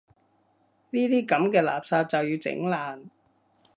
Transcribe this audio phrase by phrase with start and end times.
[0.89, 3.07] 呢啲噉嘅垃圾就要整爛